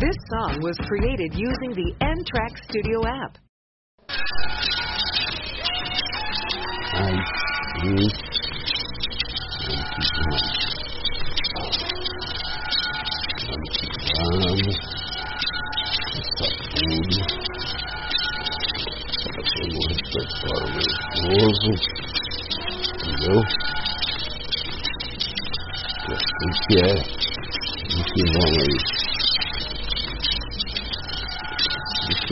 This 0.00 0.14
song 0.30 0.60
was 0.62 0.78
created 0.86 1.34
using 1.34 1.72
the 1.74 1.92
N-Track 2.00 2.56
Studio 2.68 3.02
app. 3.04 3.36
Aí 6.94 7.18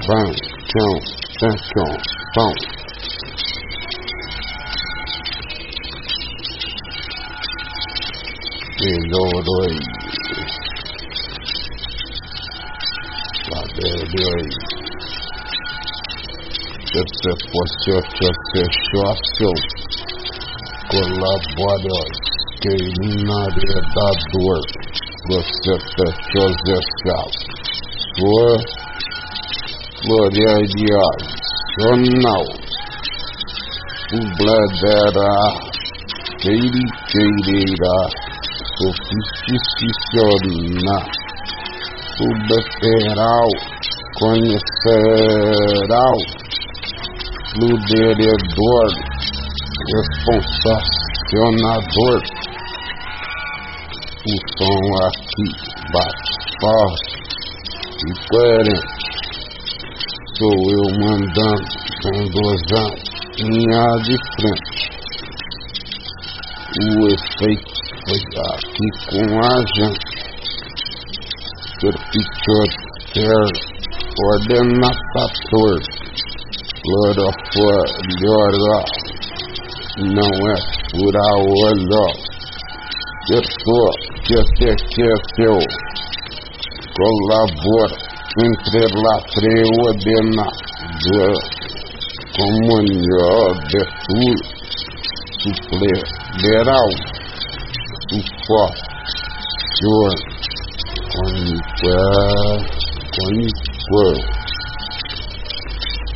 Um 0.00 0.06
bom 0.06 0.32
som, 0.72 0.94
som, 1.38 1.54
som, 1.58 1.92
som. 2.34 2.52
Melhorou 8.80 9.60
aí. 9.66 9.78
Valeu 13.50 14.00
aí. 14.36 14.48
Você 16.92 17.30
fosse 17.50 17.90
o 17.90 18.00
fechou 18.52 19.54
colabora 20.90 22.00
queimador. 22.62 23.82
Você 25.28 25.74
fechou 25.94 26.48
Zescal. 26.64 27.28
Flor 28.16 28.58
Floridiacional. 28.60 28.89
Ubladera 34.12 35.32
Queire 36.40 36.84
Queireira 37.10 37.96
Sofisticiciona 38.80 40.96
Subteral 42.16 43.50
Conheceral 44.18 46.18
Luderedor 47.58 48.88
Responsacionador. 49.92 52.20
O 54.26 54.28
som 54.56 54.84
aqui 55.04 55.48
bate 55.92 56.34
forte 56.60 57.14
e 58.00 58.02
coerente 58.28 58.99
Sou 60.40 60.56
eu 60.72 60.84
mandando, 60.98 61.68
condozando, 62.00 62.96
linha 63.40 63.84
de 64.04 64.16
frente. 64.40 64.80
O 66.80 67.04
efeito 67.08 67.76
foi 68.06 68.22
aqui 68.48 68.88
com 69.10 69.28
a 69.38 69.54
gente. 69.76 70.08
Perpicioter, 71.82 73.48
ordenator, 74.32 75.76
clorofolhora, 76.84 78.00
não 79.98 80.32
é 80.48 80.56
furar 80.90 81.36
olho. 81.36 82.06
Pessoa 83.28 83.90
que 84.24 84.34
até 84.40 84.70
que 84.74 85.02
é 85.02 85.16
seu, 88.30 88.38
colabora 88.38 88.46
entrelatreu 88.46 89.70
ordenador, 89.86 91.34
comunhão 92.36 93.50
de 93.66 93.82
tudo, 94.06 94.42
supleral, 95.40 96.90
suporte, 98.08 98.82
senhor, 99.74 100.14
conipar, 101.12 102.54
conipar, 103.16 104.16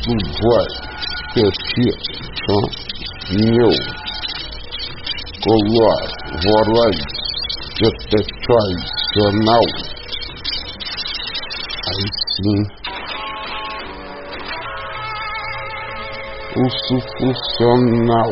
suporte, 0.03 0.75
petit, 1.33 1.97
chão, 2.45 2.63
meu, 3.31 3.73
color, 5.43 5.99
voraz, 6.45 6.97
tradicional, 8.47 9.65
aí 9.65 9.94
sim. 12.35 12.61
Uso 16.57 16.97
funcional 17.17 18.31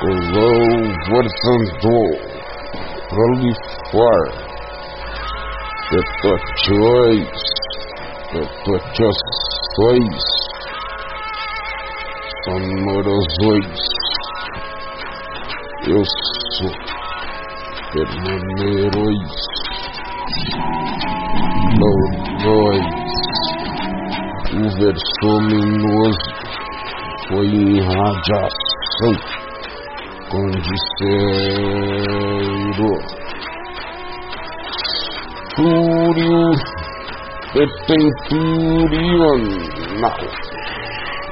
colaborador 0.00 1.30
prolifer 3.08 4.26
petochões 5.90 7.38
petochoções 8.32 10.22
sonorosões 12.44 13.80
eu 15.88 16.02
sou 16.04 16.74
termonerois 17.92 19.34
dois. 22.42 22.86
O 24.52 24.62
versominoso 24.78 26.30
foi 27.28 27.46
em 27.46 27.80
radiação 27.80 29.14
condiceiro. 30.30 31.60
Fúrio 35.54 36.44
petenturional. 37.52 38.60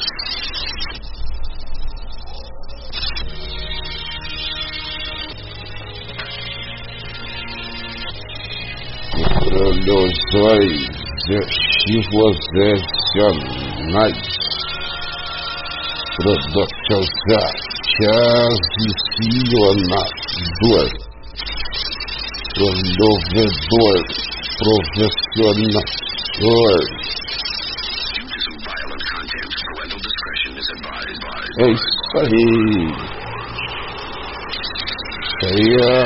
Produções 9.48 10.98
arquivos 11.88 12.38
excepcionais. 12.54 14.37
Produções 16.18 17.08
duas 19.28 20.82
Promovedor. 22.58 23.98
Profissional. 24.58 25.62
É 31.58 31.70
isso 31.70 32.12
aí. 32.18 32.46
Isso 35.22 35.42
aí 35.46 35.66
é 35.78 36.02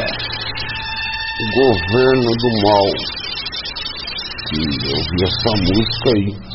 o 1.40 1.46
governo 1.56 2.30
do 2.36 2.48
mal 2.62 2.88
que 4.48 4.60
ouvir 4.92 5.22
essa 5.24 5.52
música 5.56 6.08
aí. 6.14 6.51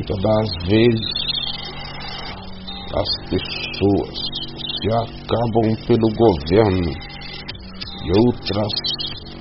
Muitas 0.00 0.16
das 0.22 0.48
vezes 0.66 1.10
as 2.96 3.10
pessoas 3.28 4.16
se 4.80 4.88
acabam 4.88 5.76
pelo 5.86 6.08
governo 6.16 6.88
e 8.02 8.10
outras 8.24 8.72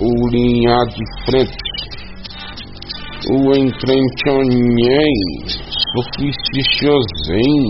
o 0.00 0.28
linha 0.30 0.78
de 0.86 1.04
frente 1.24 1.68
o 3.30 3.52
entrenchonhém, 3.54 5.12
sofisticiosim, 5.92 7.60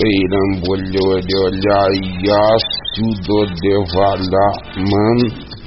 perambolho 0.00 1.20
de 1.20 1.36
olhar 1.36 1.92
e 1.92 2.24
ácido 2.32 3.38
de 3.60 3.74
valar, 3.92 4.54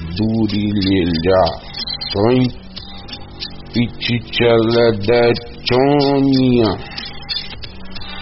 mandurilha, 0.09 1.43
sonho, 2.11 2.49
pitichela 3.71 4.85
de 4.97 5.23
chonia, 5.69 6.71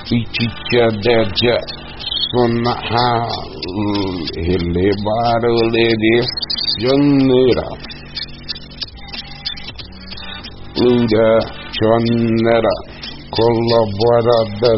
piticha 0.03 0.85
de 0.99 1.55
sonar, 2.31 3.31
relevar 4.35 5.41
o 5.45 5.63
lerecioneira, 5.71 7.67
Luda 10.77 11.29
Chonera 11.77 12.75
colaboradora 13.29 14.75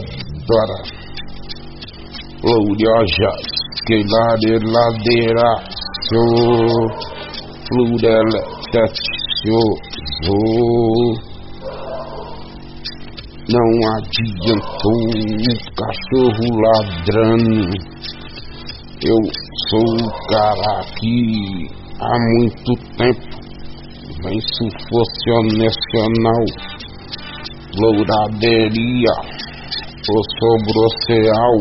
Gloriosa 2.43 3.31
Esquelade 3.73 4.59
Ladeira 4.65 5.49
So 6.09 6.23
Fludel 7.67 8.29
Tetioso 8.69 10.41
Não 13.49 13.69
adiantou 13.95 15.01
o 15.07 15.57
cachorro 15.79 16.45
ladrando. 16.63 17.75
Eu 19.05 19.21
sou 19.69 19.89
o 19.95 20.07
cara 20.27 20.81
aqui 20.81 21.17
há 22.01 22.13
muito 22.19 22.71
tempo 22.97 23.33
se 24.23 24.65
fosse 24.89 25.29
nacional, 25.57 26.43
louraderia, 27.77 29.15
o 30.09 30.17
sobroceal, 30.39 31.57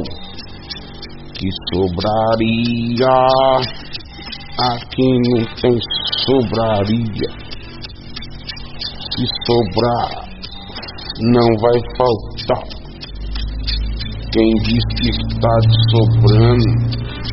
que 1.43 1.49
sobraria, 1.73 3.19
aqui 4.61 5.09
não 5.27 5.43
tem 5.61 5.77
sobraria, 6.25 7.31
se 9.11 9.25
sobrar, 9.45 10.11
não 11.21 11.49
vai 11.61 11.79
faltar. 11.99 12.65
Quem 14.33 14.51
diz 14.63 14.85
que 15.01 15.11
está 15.11 15.55
sobrando 15.91 16.71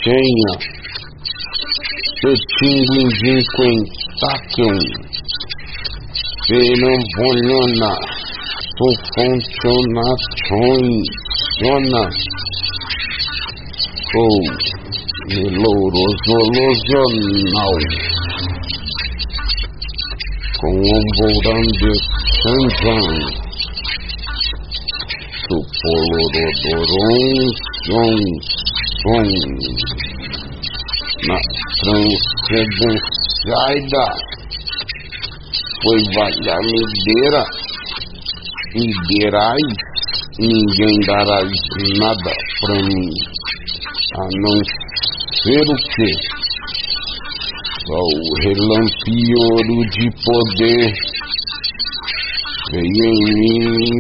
chenha, 0.01 0.53
eu 2.23 2.33
tinguindim 2.57 3.39
quentacão, 3.57 4.77
perambolhona, 6.47 7.91
zona, 11.61 12.03
ou 14.15 14.33
melorosolozional. 15.27 17.75
com 20.59 20.73
um 20.73 21.01
Tupolododorum, 25.87 27.47
som. 27.85 28.19
Na 31.27 31.37
transcendenciaida 31.79 34.05
foi 35.81 35.99
valhamedeira 36.13 37.43
e 38.75 38.77
derais, 39.07 39.73
ninguém 40.39 40.95
dará 41.05 41.39
nada 41.99 42.33
pra 42.59 42.75
mim, 42.75 43.09
a 44.15 44.17
não 44.41 44.57
ser 45.41 45.61
o 45.61 45.75
que? 45.95 46.11
Só 47.87 47.95
o 47.95 48.33
relampioro 48.43 49.77
de 49.91 50.05
poder 50.25 50.87
veio 52.71 52.83
em 52.83 53.59
mim 53.71 53.95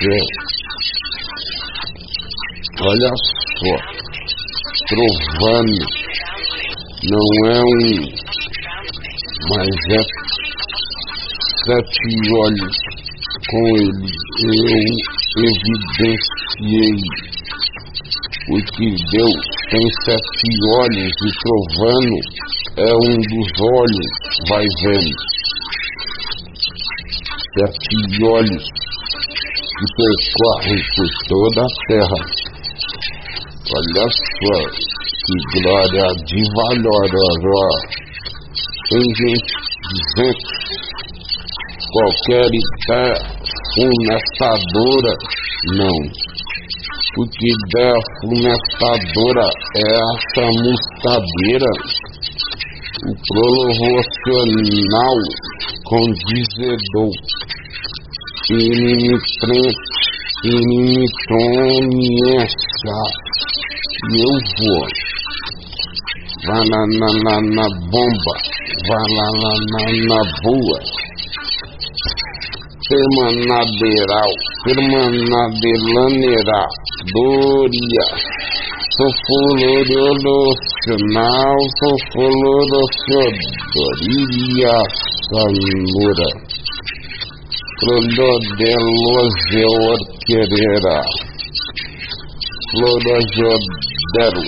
fosforescer. 0.00 0.24
Olha 2.80 3.12
só, 3.60 3.74
trovando 4.88 5.82
não 7.04 7.28
é 7.50 7.60
um, 7.60 7.94
mas 9.50 9.72
é 9.90 10.02
sete 11.64 12.10
olhos. 12.42 12.76
Com 13.50 13.64
ele 13.76 14.08
eu 15.36 15.44
evidenciei 15.44 16.98
o 18.48 18.56
que 18.72 18.88
Deus 19.12 19.40
tem 19.70 19.86
sete 20.04 20.50
olhos 20.78 21.12
e 21.12 21.30
trovando 21.42 22.16
é 22.76 22.92
um 22.94 23.16
dos 23.16 23.48
olhos, 23.60 24.10
vai 24.48 24.66
vendo. 24.82 25.14
Sete 27.56 28.24
olhos 28.24 28.83
que 29.74 29.86
percorrem 29.96 30.80
por 30.94 31.10
toda 31.28 31.62
a 31.62 31.72
terra. 31.88 32.20
Olha 33.76 34.06
só 34.10 34.56
que 35.24 35.34
glória 35.60 36.08
de 36.26 36.40
valor, 36.54 37.10
Tem 38.90 39.02
gente 39.02 39.52
dizendo 39.90 40.46
qualquer 41.92 42.46
ideia 42.46 43.18
funestadora, 43.74 45.12
não. 45.76 45.98
O 47.16 47.22
que 47.30 47.50
der 47.72 47.96
funestadora 48.20 49.46
é 49.76 49.86
essa 49.86 50.44
mustadeira, 50.62 51.72
o 53.06 53.12
provocacional 53.28 55.18
condizedor, 55.84 57.12
inimitoniessa, 60.44 63.00
e 64.04 64.06
eu 64.20 64.34
vou. 64.58 64.84
Vai 66.46 66.64
lá 66.70 66.82
na, 66.98 67.08
na, 67.24 67.36
na 67.40 67.66
bomba, 67.90 68.34
vai 68.88 69.06
lá 69.16 69.28
na, 69.40 69.52
na, 69.72 69.82
na 70.08 70.20
boa. 70.42 70.78
Permanadeiral, 72.86 74.30
permanadelaneira, 74.64 76.60
doria, 77.14 78.06
sulfurolocional, 87.84 87.84
sulfurolociondoria, 87.84 87.92
sanura, 89.34 90.24
clododeloseuorquereira, 90.24 90.96
clodozodero, 92.72 94.44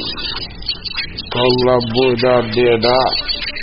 colaboradeira, 1.33 2.99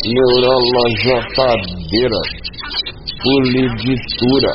neurolojotadeira, 0.06 2.22
puliditura, 3.24 4.54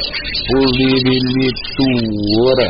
pulirilitura, 0.48 2.68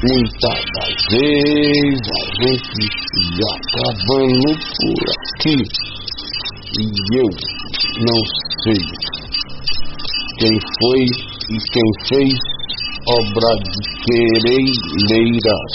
muitas 0.03 0.61
das 0.75 0.95
vezes 1.11 2.03
a 2.09 2.11
gente 2.41 2.83
se 3.11 3.25
acabando 3.55 4.51
por 4.79 5.01
aqui. 5.19 5.59
E 6.79 6.81
eu 7.19 7.29
não 8.07 8.21
sei 8.63 8.83
quem 10.39 10.55
foi 10.79 11.03
e 11.51 11.53
quem 11.73 11.89
fez 12.09 12.39
obra 13.09 13.53
de 13.59 13.81
quereileiras. 14.05 15.73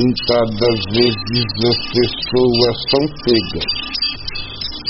Muitas 0.00 0.48
das 0.58 0.80
vezes 0.96 1.48
as 1.68 1.80
pessoas 1.92 2.74
são 2.90 3.04
pegas, 3.24 3.70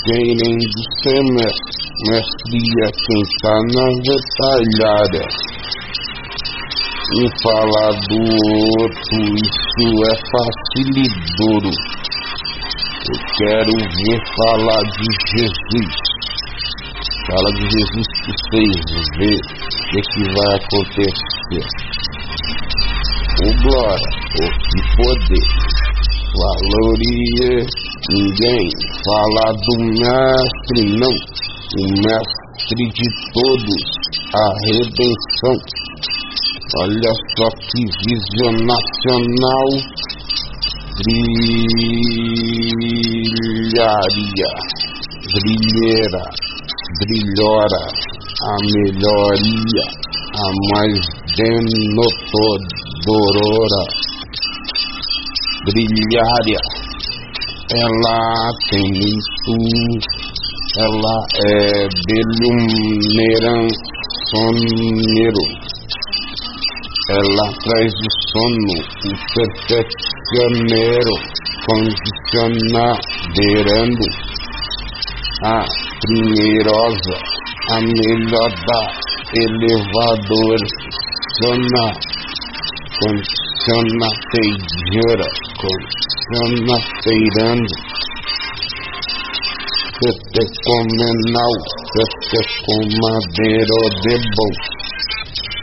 ser 0.03 1.23
mestre, 1.23 1.79
mestria 2.09 2.87
quem 2.91 3.21
está 3.21 3.55
na 3.73 3.87
retalhada 4.03 5.23
e 7.13 7.29
falar 7.41 7.93
do 8.09 8.19
outro, 8.79 9.19
isso 9.39 9.85
é 10.03 10.15
facilidoro. 10.31 11.71
Eu 13.05 13.17
quero 13.37 13.73
ver 13.77 14.19
falar 14.37 14.83
de 14.91 15.07
Jesus. 15.37 15.93
Fala 17.27 17.49
de 17.53 17.63
Jesus 17.63 18.07
que 18.23 18.31
vocês 18.33 19.07
ver 19.17 19.39
o 19.39 19.83
que, 19.89 19.99
que 20.01 20.23
vai 20.33 20.51
acontecer. 20.59 21.65
O 23.39 23.49
glória, 23.61 24.11
o 24.35 24.47
que 24.59 24.79
poder, 24.97 25.47
valoria 26.35 27.82
ninguém. 28.11 28.69
Falar 29.05 29.53
do 29.53 29.73
mestre, 29.85 30.81
não. 30.99 31.15
O 31.75 31.83
mestre 32.03 32.83
de 32.93 33.07
todos, 33.33 33.83
a 34.33 34.45
redenção. 34.65 35.55
Olha 36.79 37.13
só 37.37 37.47
que 37.49 37.81
visão 38.07 38.53
nacional 38.65 39.69
brilharia, 40.95 41.29
brilheira, 45.33 46.23
brilhora, 46.99 47.81
a 48.41 48.53
melhoria, 48.61 49.85
a 50.33 50.45
mais 50.73 51.01
denotodorora, 51.35 52.43
brilharia, 55.65 56.61
ela 57.71 58.51
tem 58.69 58.91
muito 59.47 60.43
ela 60.75 61.15
é 61.35 61.87
delumneran 62.07 63.67
soneiro. 64.31 65.43
Ela 67.09 67.47
traz 67.63 67.93
o 67.93 68.09
sono, 68.31 68.75
o 69.05 69.07
perfeccioneiro, 69.35 71.13
condicionadeirando 71.67 74.05
a 75.43 75.55
primeirosa, 76.01 77.15
a 77.69 77.77
melhor 77.81 78.51
da 78.65 78.81
elevador, 79.35 80.59
zona, 81.43 81.85
condiciona 82.99 84.09
feijura, 84.31 85.27
condiciona 85.59 86.12
feirando 87.03 87.75
Tete 90.03 90.43
comenal, 90.65 91.53
tete 91.93 92.39
comadeiro 92.65 93.79
de 94.03 94.15
bom. 94.35 94.53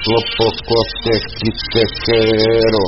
Lopocotequitequero, 0.06 2.84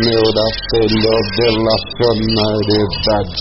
neuratelho 0.00 1.14
de 1.36 1.48
lacionalidade. 1.66 3.38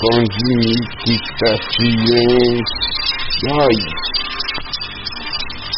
condignificacientes, 0.01 2.71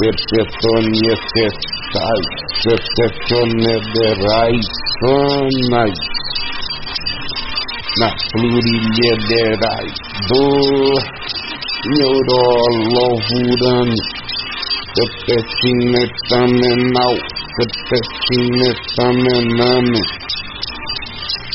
perpetoniestetais, 0.01 2.27
perpetonederais, 2.63 4.65
sonais, 4.99 5.99
na 7.99 8.09
plurilederais 8.31 9.95
do 10.27 10.43
neurolovurano, 11.89 13.99
Tepetinetamenal, 14.93 17.15
tepetinetamenano, 17.55 20.01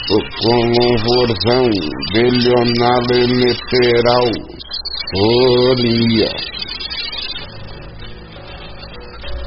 o 0.09 0.11
convorzão, 0.41 1.69
bilional 2.13 3.07
meteral, 3.29 4.29
folia. 5.13 6.33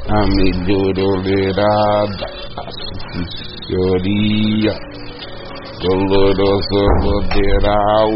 A 0.08 0.10
melhororerada, 0.36 2.26
a 2.56 2.58
suficioria, 3.50 4.74
doloroso 5.80 6.82
moderal, 7.04 8.10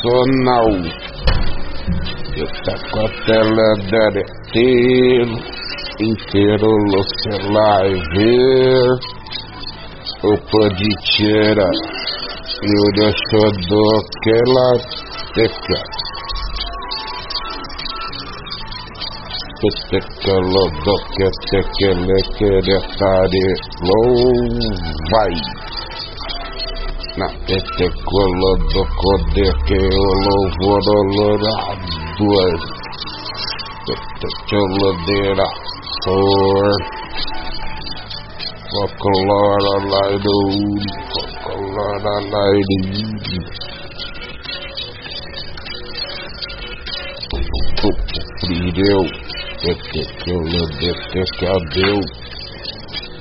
sonal. 0.00 0.72
Itacotela 2.34 3.68
deretelo, 3.90 5.36
inteiro 6.00 6.70
locelar 6.92 7.88
ver, 8.14 8.88
o 10.22 10.32
poditira, 10.50 11.68
e 12.62 12.72
o 12.78 12.92
deixodô 12.96 13.86
que 14.22 14.30
ela 14.30 14.68
teca. 15.34 15.80
Tequele 21.50 22.18
queretare 22.38 23.46
louvai. 23.82 25.34
Na 27.20 27.28
tetecolodô 27.46 28.82
code 28.96 29.48
que 29.66 29.76
o 29.76 30.08
louvor 30.24 30.84
olorado 31.00 31.92
choladeira 34.48 35.48
for 36.02 36.70
folclore 38.70 39.74
laido 39.90 40.36
folclore 41.42 42.22
laido 42.32 42.80
Frideu, 48.40 49.02
Tetecolodeira, 49.60 51.24
cadeu, 51.38 51.98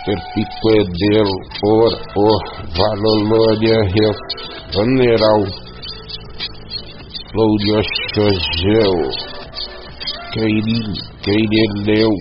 Florolosocionandando, 0.00 0.04
Perpiquedel, 0.04 1.30
Or, 1.62 1.92
Or, 2.16 2.40
Valoloria, 2.74 3.78
Florioxogel, 7.30 8.96
Queiril, 10.32 10.90
Queireleu, 11.22 12.12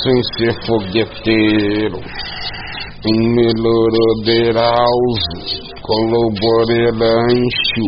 sem 0.02 0.18
ser 0.37 0.55
fogueteiro 0.66 1.98
um 3.07 3.22
melorodeirauso 5.87 5.87
colaborelancho 5.87 7.87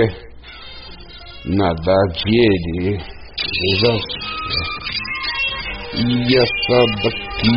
nada 1.45 1.97
de 2.15 2.34
ele, 2.36 2.97
e 5.95 6.38
essa 6.38 6.79
daqui 7.03 7.56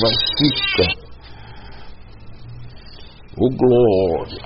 vai 0.00 0.16
ficar 0.38 0.92
o 3.36 3.48
Glória. 3.50 4.42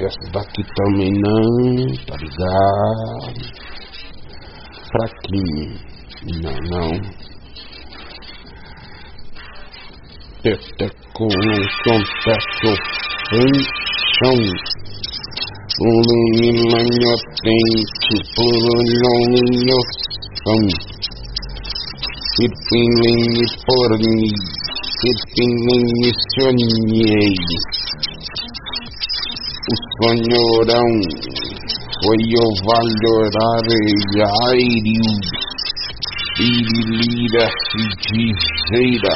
Essa 0.00 0.24
daqui 0.32 0.62
também 0.74 1.12
não, 1.12 1.94
tá 2.06 2.16
ligado? 2.16 3.42
Fraquinho. 4.90 5.76
Não, 6.42 6.56
não. 6.70 6.92
Peteco, 10.42 11.26
conteco, 11.84 12.72
chão. 14.18 14.40
Puluminhotente, 15.78 16.62
pululhonhotão. 22.32 22.32
Pipilinho 22.32 23.44
porni, 23.66 24.32
pipilinho 25.00 26.10
sonhei. 26.32 27.36
O 29.68 29.70
sonhorão 29.98 30.90
foi 32.02 32.22
o 32.34 32.46
valorareiairo, 32.64 35.06
pirilira 36.36 37.44
frigideira, 37.70 39.14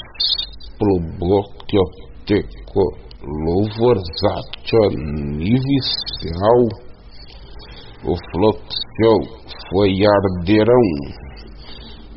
pro 0.79 0.95
bloqueoteco, 1.19 2.85
louvorzatio 2.85 3.04
nivicial, 5.39 6.61
o 8.05 8.15
fluxo 8.31 8.85
foi 9.71 9.91
ardeirão 10.07 10.87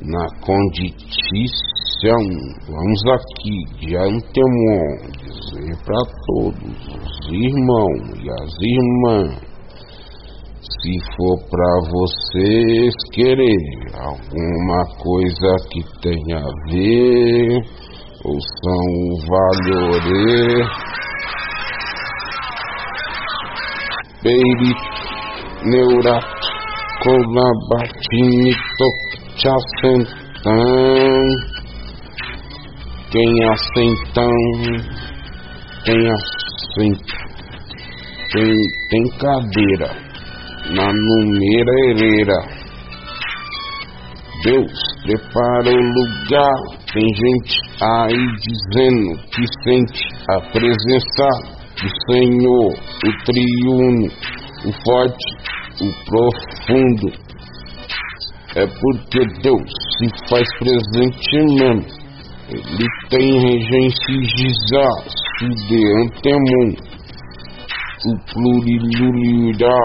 na 0.04 0.28
condição. 0.46 2.24
Vamos 2.68 3.02
aqui 3.08 3.58
de 3.80 3.96
antemão 3.96 4.88
dizer 5.18 5.76
para 5.84 6.04
todos 6.28 6.78
os 6.88 7.32
irmãos 7.32 8.04
e 8.22 8.30
as 8.30 8.54
irmãs, 8.62 9.40
se 10.62 10.94
for 11.16 11.38
para 11.50 11.74
vocês 11.90 12.94
querer 13.14 13.62
alguma 13.96 14.86
coisa 15.02 15.56
que 15.72 15.82
tenha 16.02 16.38
a 16.38 16.52
ver, 16.70 17.87
ou 18.28 18.38
são 18.42 18.86
o 19.08 19.18
valore, 19.26 20.68
perito, 24.22 24.98
neurato, 25.64 26.48
colabatinito, 27.04 28.88
assentão, 29.48 30.58
quem 33.12 33.32
assentão, 33.50 34.38
quem 35.86 36.02
assenta, 36.12 37.16
tem, 38.34 38.54
tem 38.90 39.04
cadeira 39.20 39.90
na 40.76 40.92
numereira. 40.92 42.40
Deus 44.44 44.72
prepara 45.04 45.72
o 45.72 45.82
lugar, 45.82 46.78
tem 46.98 47.08
gente 47.14 47.54
aí 47.80 48.26
dizendo 48.42 49.22
que 49.30 49.44
sente 49.64 50.02
a 50.32 50.42
presença 50.50 51.28
o 51.78 51.90
Senhor, 52.12 52.74
o 52.74 53.12
triuno, 53.24 54.08
o 54.66 54.72
forte, 54.84 55.28
o 55.80 55.88
profundo. 56.06 57.08
É 58.56 58.66
porque 58.66 59.22
Deus 59.44 59.72
se 60.00 60.08
faz 60.28 60.48
presente 60.58 61.38
mesmo. 61.54 61.86
Ele 62.50 62.88
tem 63.12 63.28
regência 63.42 64.88
de 65.68 65.80
antemão. 66.02 66.68
O 68.06 68.12
plurilulirá 68.34 69.80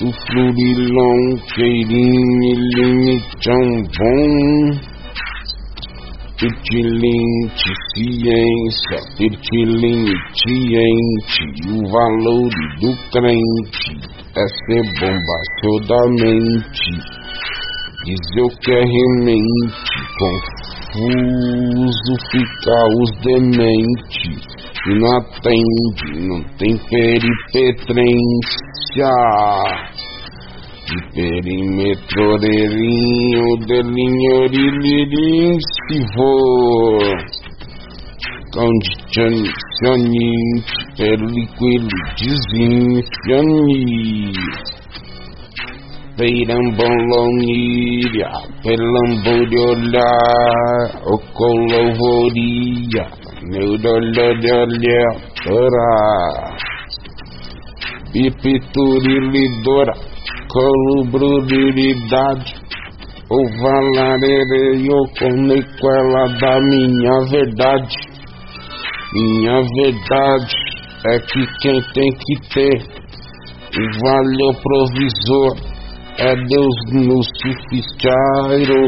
bom. 0.00 0.08
O 0.08 0.12
flurilão 0.12 1.36
queirinho 1.54 2.54
limitão 2.76 3.64
bom 3.98 4.94
pertilente 6.38 7.70
ciência, 7.94 8.98
pertilentiente, 9.16 10.18
o 11.68 11.78
valor 11.88 12.50
do 12.80 12.90
crente 13.10 13.92
é 14.36 14.44
ser 14.66 14.84
bombaciodamente, 15.00 16.90
dizer 18.04 18.42
o 18.42 18.48
que 18.58 18.72
é 18.72 18.82
remente, 18.84 19.96
confuso 20.92 22.14
fica 22.30 22.78
os 23.00 23.10
dementes, 23.22 24.42
e 24.86 24.90
não 24.98 25.12
atende, 25.18 26.06
não 26.28 26.40
tem 26.58 26.74
peripetrência 26.90 28.73
de 30.86 30.96
perímetro 31.14 32.22
orelhinho, 32.34 33.46
delinho, 33.66 34.32
orilhirim, 34.42 35.54
se 35.58 35.98
for 36.14 37.06
condicionante, 38.54 40.74
perliquilo, 40.96 41.98
desinfiani, 42.20 43.82
peiramboloníria, 46.16 48.30
olhar, 49.70 50.86
ocolouvoria, 51.14 53.04
neurolololha, 53.42 55.00
ora, 55.50 55.90
bipiturilidora, 58.14 59.92
colubridade 60.48 62.64
o 63.30 63.42
valareio 63.60 64.98
com 65.16 65.88
ela 65.90 66.24
da 66.40 66.54
minha 66.60 67.16
verdade. 67.30 67.96
Minha 69.12 69.62
verdade 69.62 70.56
é 71.06 71.18
que 71.18 71.46
quem 71.60 71.80
tem 71.92 72.10
que 72.12 72.36
ter 72.54 72.78
o 73.76 73.78
vale 74.04 74.48
provisor 74.62 75.52
é 76.18 76.36
Deus 76.36 76.76
no 76.92 77.20
suficiário. 77.42 78.82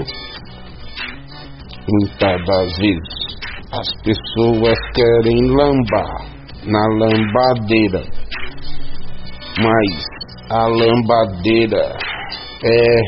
Muitas 1.88 2.38
das 2.46 2.70
vezes 2.78 3.16
as 3.72 3.88
pessoas 4.02 4.78
querem 4.94 5.40
lambar 5.56 6.14
na 6.66 6.84
lambadeira, 6.98 8.02
mas 9.58 10.04
a 10.50 10.66
lambadeira 10.66 11.96
é 12.64 13.00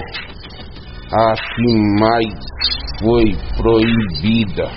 a 1.13 1.35
que 1.35 1.69
mais 2.01 2.35
foi 3.01 3.37
proibida. 3.57 4.71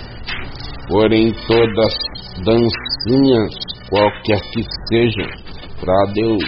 Porém, 0.88 1.32
todas 1.46 1.94
dancinhas, 2.44 3.54
qualquer 3.88 4.40
que 4.52 4.62
sejam, 4.88 5.30
para 5.80 6.12
Deus, 6.12 6.44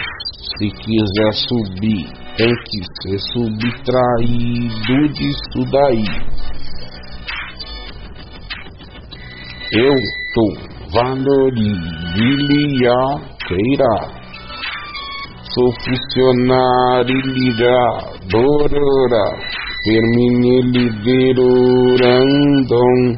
se 0.57 0.69
quiser 0.69 1.33
subir, 1.33 2.05
tem 2.37 2.53
que 2.65 2.79
ser 3.01 3.19
subtraído 3.33 4.97
disso 5.13 5.61
daí. 5.71 6.05
Eu 9.71 9.95
tô 10.33 10.45
valorizando 10.93 11.95
queira 13.47 14.24
sou 15.55 15.71
funcionário 15.71 17.15
ligadora, 17.31 19.23
termine 19.85 20.61
liderorandom, 20.73 23.15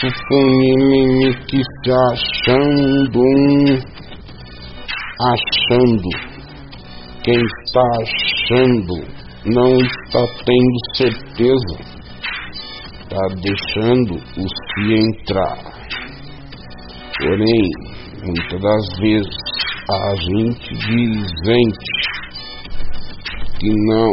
sufunime 0.00 1.28
que 1.48 1.60
se 1.60 1.92
achando, 1.92 3.20
achando, 5.20 6.08
quem 7.22 7.36
está 7.36 7.86
achando 8.00 8.96
não 9.44 9.76
está 9.76 10.24
tendo 10.46 10.78
certeza, 10.96 11.76
está 13.02 13.22
deixando 13.42 14.14
o 14.14 14.48
se 14.48 14.94
entrar. 14.94 15.58
Porém, 17.18 17.66
muitas 18.24 18.60
das 18.62 18.86
vezes 18.98 19.62
a 19.92 20.14
gente 20.16 20.74
dizente 20.74 21.90
que 23.58 23.68
não 23.68 24.12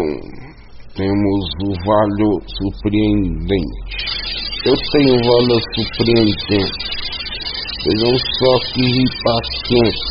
temos 0.95 1.43
o 1.63 1.71
valor 1.85 2.37
surpreendente. 2.45 3.99
Eu 4.65 4.75
tenho 4.91 5.15
valor 5.23 5.61
surpreendente. 5.75 6.83
Vejam 7.85 8.15
só 8.17 8.53
que 8.73 8.83
impaciente. 8.83 10.07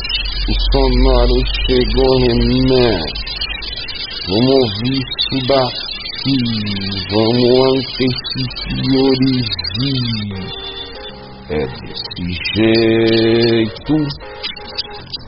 O 0.49 0.53
sonoro 0.73 1.37
chegou 1.67 2.11
remédio. 2.17 3.29
Vamos 4.27 4.53
ouvir 4.55 4.97
isso 4.97 5.37
daqui. 5.47 6.37
Vamos 7.11 7.53
antecipiorizar. 7.77 8.49
É 11.49 11.61
desse 11.65 12.25
jeito 12.55 13.95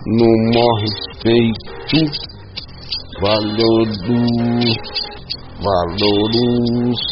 no 0.07 0.25
morre 0.53 0.89
feito 1.21 1.99
valor 3.21 3.85
do 3.85 4.17
valorosivo 5.61 7.03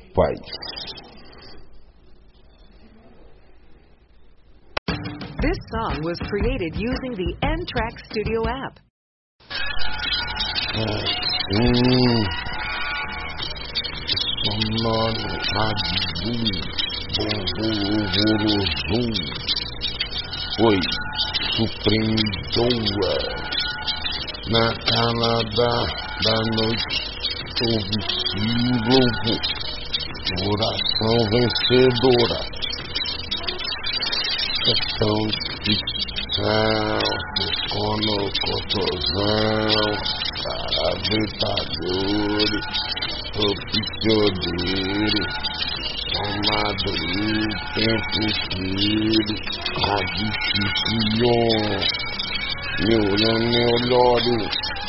This 5.41 5.57
song 5.71 6.03
was 6.03 6.19
created 6.29 6.75
using 6.75 7.15
the 7.15 7.33
N-Track 7.41 7.97
Studio 8.11 8.43
app. 8.47 8.79
Hum. 10.75 11.01
Sonoro, 14.45 15.33
radizum, 15.55 16.45
horrorosum. 17.97 19.07
Oi, 20.61 20.79
surpreendou 21.55 22.75
na 24.51 24.65
calada 24.85 25.73
da 26.23 26.37
noite 26.55 27.09
houve 27.61 28.18
símbolo, 28.29 29.33
oração 30.45 31.17
vencedora. 31.31 32.39
De 35.63 35.73
céu, 36.35 37.07
cono, 37.69 38.17
cotozão, 38.45 39.89
caraventadores, 40.43 42.65
propiciodere, 43.33 45.21
amador, 46.19 47.49
tempo 47.73 48.21
filho, 48.55 49.35
radificio, 49.87 51.35
meu 52.79 53.03
nome 53.03 53.89
Lord, 53.89 54.25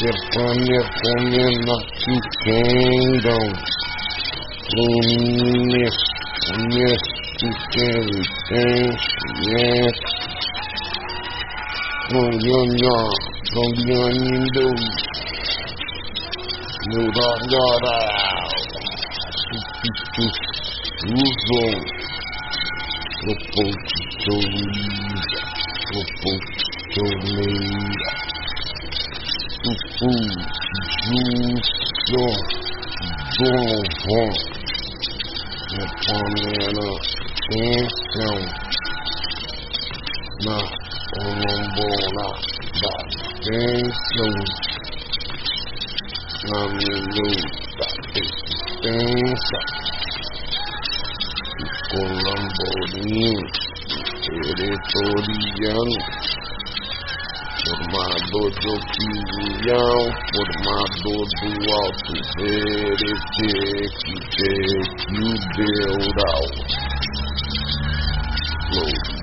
Stefania 0.00 0.80
Comena 0.96 1.76
Kingdom, 2.42 3.48
Luminous, 4.72 5.98
Yes, 6.72 7.02
Yes, 7.76 8.00
Yes, 9.44 9.96
From 12.08 12.32
Yonya, 12.32 12.96
From 13.52 13.72
Yonindo, 13.92 14.66
Murayara, 16.88 17.98
Supitu, 19.44 20.26
Uzo, 21.12 21.64
Proponto, 23.20 24.36
Proponto, 25.92 27.04
Juice, 30.00 31.68
Donovan, 33.00 33.60
Napoleon, 35.76 36.96
Então, 37.52 38.38
na 40.40 40.56
Olambona, 41.20 42.28
da 42.80 42.94
Tensão, 43.44 44.34
na 46.48 46.60
Melu, 46.64 47.30
da 47.76 47.88
Existência, 48.16 49.60
Colamborinos, 51.90 53.52
Territorianos, 54.24 56.04
formador 57.70 58.50
de 58.50 58.66
opinião, 58.68 60.00
formador 60.34 61.24
do 61.40 61.48
alto 61.72 62.12
verete, 62.36 63.12
que 63.34 63.52
que 64.30 64.52
o 65.10 65.30
deural. 65.56 66.44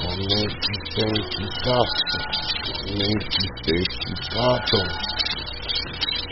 somente 0.00 0.74
tem 0.94 1.14
que 1.30 1.44
caça, 1.64 1.74
mente 1.74 1.74
pecado, 1.74 2.13
necessitado 2.92 4.78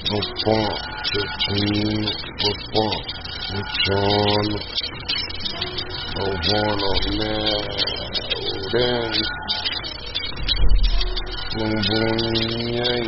do 0.08 0.18
forte 0.44 1.20
The 1.48 1.62
do 2.38 2.50
forte 2.72 3.18
sono, 3.84 4.58
do 6.12 6.24
bono 6.46 6.92
neurem, 8.72 9.12
bombonhei, 11.54 13.06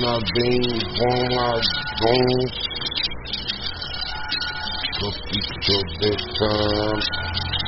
my 0.00 0.16
veins, 0.34 0.84
burn 0.98 1.22
my 1.36 1.56
bones. 2.00 2.54
do 4.98 5.08
pito 5.28 5.76
de 6.00 6.12
campo, 6.38 7.06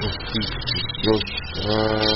do 0.00 0.08
pito 0.30 0.74
your 1.04 1.20
time. 1.60 2.13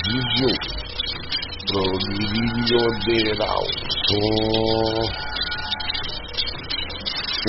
Titionício, 0.00 0.48
Prolírio 1.66 2.84
Deral, 3.04 3.64
Só, 4.06 4.24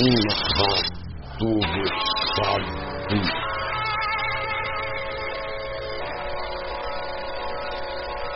um 0.00 0.14
rador 0.58 1.62
sabe. 2.36 2.70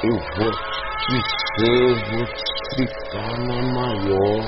Eu 0.03 0.17
vou 0.37 0.53
te 1.03 1.17
ser, 1.59 1.97
ficar 2.77 3.35
na 3.39 3.59
maior 3.75 4.43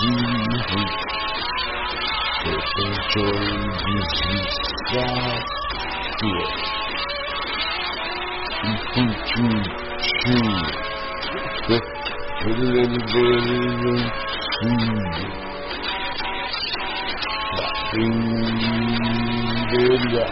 eu 0.00 0.08
sou 0.70 0.80
valoroso, 0.80 1.76
eu 2.46 2.60
tenho 2.74 2.96
eu 3.00 3.30
tenho 3.80 4.04
desviar, 4.40 5.38
e 8.62 8.74
tu, 8.92 9.02
tu, 9.28 9.44
tu, 10.22 10.36
ele, 12.46 12.66
ele, 12.80 12.98
ele, 13.10 13.54
ele, 14.62 14.90
orelha. 19.70 20.26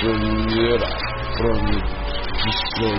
Prometicioneira, 0.00 0.88
prometição, 1.36 2.96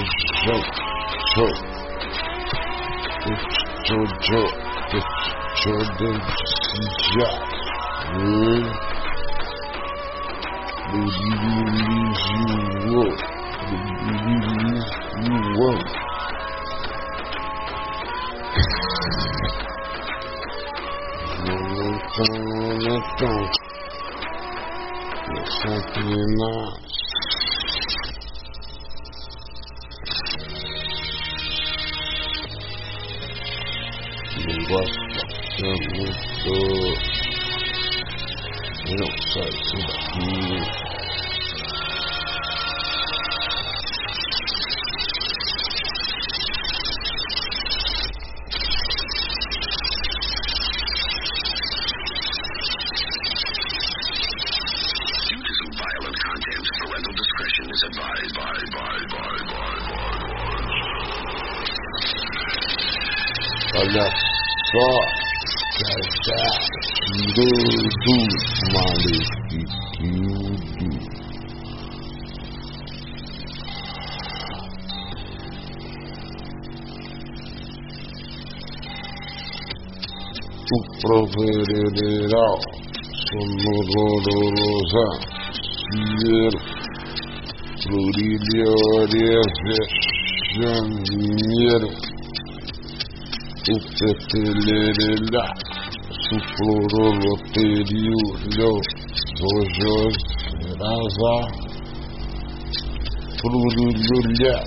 Чудо, 3.23 4.41
чудо, 5.55 6.09
сейчас. 6.43 7.51
Believe 10.91 11.21
you 11.21 12.45
will. 12.91 13.15
You 15.23 15.37
won't 26.39 26.90
isso 40.19 40.49
daqui. 40.49 40.80
O 81.03 81.07
proverederal 81.07 82.59
sonororosa, 83.31 85.05
cielo, 86.19 86.59
florilha, 87.81 88.73
janeiro 90.61 91.89
upetelerela 93.71 95.45
sufloroloteriulho 96.29 98.71
zojos 99.39 100.15
raza 100.79 101.35
flurulhulha 103.39 104.57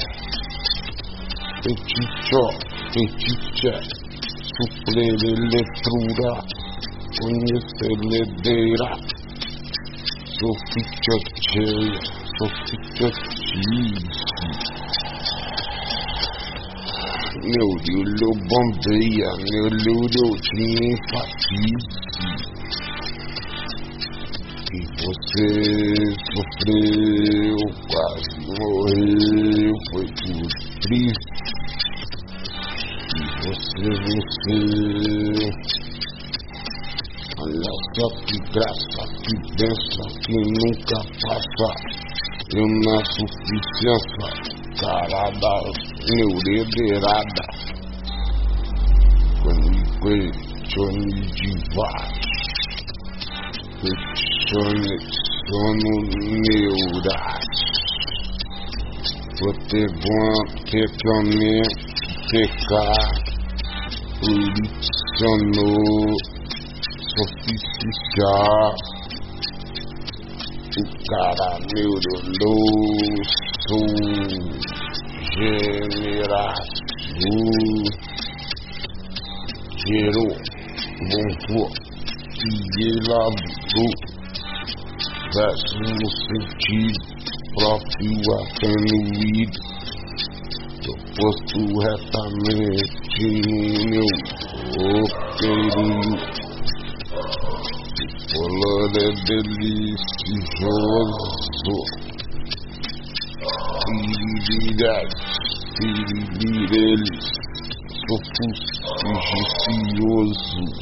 peticho 4.95 5.35
peticha 5.51 6.31
suflereletrura 6.31 6.33
conheceledeira 7.19 8.89
sofichocheia 10.39 12.01
sofichochice 12.39 13.85
meu 17.45 17.71
Lulu 17.87 18.31
bombeia, 18.49 19.31
meu 19.51 19.69
Lulu 19.69 20.27
tinha 20.41 20.85
empatia. 20.93 21.79
E 24.73 24.81
você 24.99 25.49
sofreu, 26.33 27.61
quase 27.91 28.37
morreu, 28.47 29.75
foi 29.91 30.07
por 30.07 30.49
triste. 30.81 31.24
E 33.77 33.83
você. 33.83 34.59
Olha 37.41 37.75
só 37.95 38.07
que 38.25 38.37
graça, 38.53 39.03
que 39.23 39.35
bênção, 39.59 40.09
que 40.23 40.37
nunca 40.39 40.99
passa. 41.23 41.71
Eu 42.55 42.67
na 42.85 42.99
suficiência 43.05 44.31
carada 44.79 45.55
quando 49.43 49.85
Johnny 50.75 51.21
Divas 51.37 52.25
Johnny 54.51 54.97
sono 55.49 55.95
neuras 56.45 57.57
Você 59.41 59.83
bom 60.03 60.35
que 60.65 60.83
come 61.03 61.55
pecar 62.31 63.24
Policionou 64.25 66.17
Sofisticado 67.15 68.81
o 70.77 70.85
cara 71.11 71.51
neuroloso 71.75 73.05
generação 75.37 76.65
gerou 79.87 80.35
montou 81.03 81.69
e 82.41 82.51
elaborou 82.89 83.93
versos 85.35 85.85
no 85.85 86.09
sentido 86.25 87.01
próprio 87.55 88.25
atenuído 88.41 89.59
proposto 90.83 91.59
retamente 91.83 93.04
no 93.23 93.91
meu 93.91 94.09
roqueirinho 94.75 96.15
o 97.05 97.07
color 98.33 98.91
é 98.91 98.93
delicioso 99.25 100.45
Fidelidade, 104.65 105.21
eles 106.73 107.21
sofisticiosos. 108.09 110.73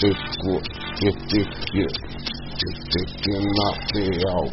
Teco, 0.00 0.54
teteque, 0.98 1.86
teteque 2.58 3.34
na 3.56 3.68
real, 3.94 4.46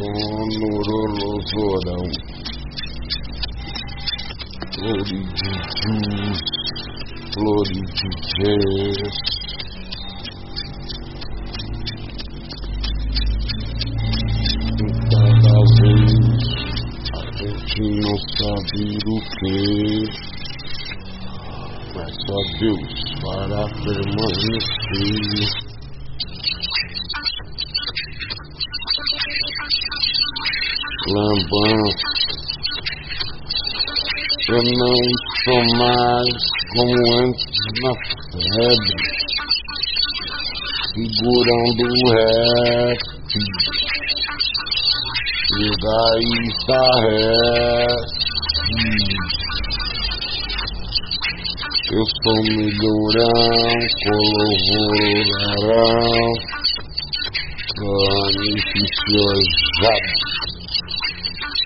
sonorolosorão. 0.00 2.04
Flores 4.74 5.08
de 5.08 5.18
jus, 5.82 6.40
flores 7.34 7.68
de 7.68 8.08
jazz. 8.38 9.30
não 17.80 18.18
saber 18.36 19.00
o 19.06 19.16
que, 19.30 20.04
mas 21.94 22.12
só 22.26 22.38
Deus 22.58 22.92
para 23.22 23.62
permanecer. 23.84 25.69
Não 34.62 35.00
sou 35.44 35.62
mais 35.78 36.38
como 36.74 36.96
antes 37.20 37.44
na 37.82 37.92
febre, 38.32 38.98
segurando 40.94 41.82
o 41.86 42.02
rap 42.10 43.00
e 45.52 45.66
daí 45.82 46.34
está 46.48 46.86
Eu 51.92 52.04
sou 52.22 52.38
melhorão, 52.44 53.74
colaborarão, 55.30 55.90
beneficiosado. 58.30 59.10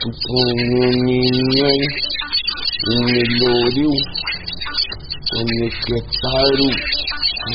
Com 0.05 0.45
ninguém, 1.05 1.83
Melhorou 2.87 3.89
o 5.33 5.41
necessário 5.41 6.69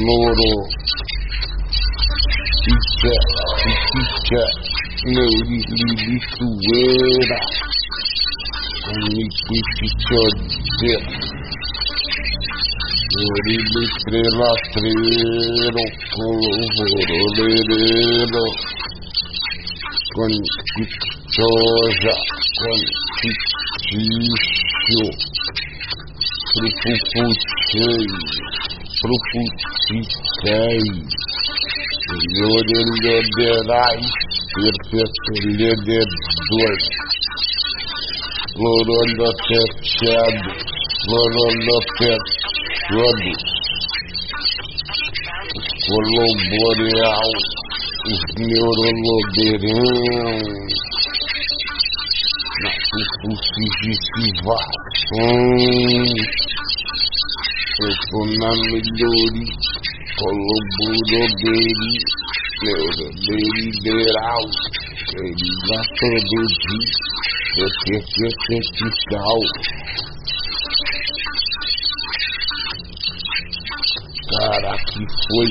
louro 0.05 0.53
Picha, 2.63 3.15
picha, 3.91 4.43
neuri 5.05 5.59
lilisuera 5.75 7.39
Ani 8.87 9.25
picha, 9.47 10.23
Estrelatrero, 13.15 15.79
polvoroleiro, 16.11 18.43
com 20.15 20.33
soja, 21.31 22.15
com 22.59 22.75
fictício, 23.87 25.05
propupuchei, 26.55 28.05
proputicei, 28.99 30.83
Llorelhoderais, 32.35 34.07
perpetualhededor, 34.55 36.77
Lorolotechado, 38.57 40.49
Lorolotechado, 41.07 42.44
todos 42.87 43.41
colaboreal, 45.85 47.31
os 48.05 48.21
positivação, 53.21 54.65
na 58.39 58.51
melhoria, 58.69 59.55
colaboradori, 60.19 61.73
neuroliberal, 62.63 64.45
ele 65.15 65.49
vai 65.67 65.85
produzir, 65.97 66.83
você 67.55 67.95
é 67.95 68.61
cara 74.45 74.77
que 74.77 75.01
foi 75.25 75.49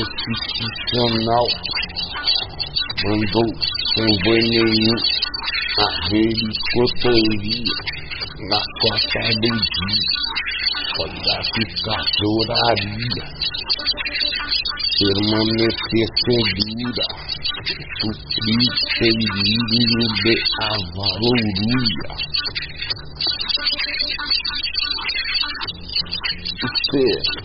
institucional 0.00 1.46
mandou 3.04 3.50
sem 3.94 4.10
veneno 4.24 4.96
a 5.78 5.80
helicotoria 6.16 7.76
na 8.48 8.60
quarta 8.80 9.20
do 9.40 9.52
dia 9.66 10.10
podificadoraria 10.96 13.24
permanecer 14.98 16.08
segura 16.24 17.06
suprir 18.00 18.70
período 18.98 20.02
de 20.22 20.34
avaloria 20.72 22.08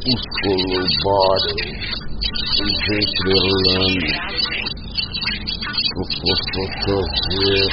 Os 0.06 0.22
colaboram, 0.42 1.56
os 2.62 2.78
entrelando, 2.92 4.08
o 5.96 6.02
fofocover, 6.12 7.66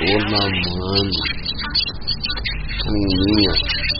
o 0.00 0.12
namano, 0.30 1.18
unhinha, 2.88 3.52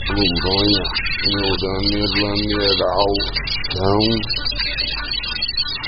pluronha, 0.07 0.85
neurânio 1.29 2.05
lameral, 2.21 3.11
cão, 3.71 4.03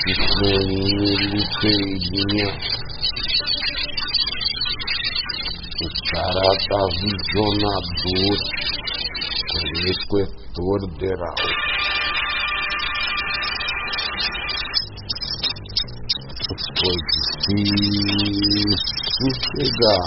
esmeriliteirinha, 0.06 2.48
Carata 2.48 2.67
visionador, 7.02 8.38
requetorderal. 9.82 11.38
Foi 16.78 16.98
difícil 17.48 19.30
chegar. 19.50 20.06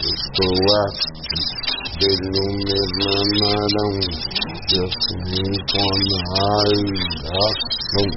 Estou 0.00 0.58
aqui, 0.80 1.42
denominarão, 2.84 3.92
assim 4.84 5.56
com 5.72 5.92
a 6.14 6.52
ação. 7.44 8.08